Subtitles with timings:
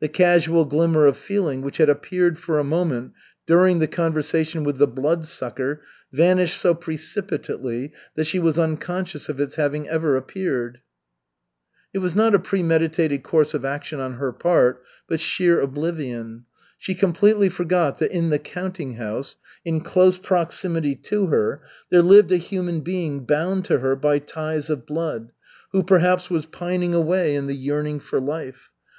[0.00, 3.14] The casual glimmer of feeling which had appeared for a moment
[3.46, 5.80] during the conversation with the Bloodsucker
[6.12, 10.82] vanished so precipitately that she was unconscious of its ever having appeared.
[11.94, 16.44] It was not a premeditated course of action on her part, but sheer oblivion.
[16.76, 22.30] She completely forgot that in the counting house, in close proximity to her, there lived
[22.30, 25.32] a human being bound to her by ties of blood,
[25.70, 28.68] who perhaps was pining away in the yearning for life.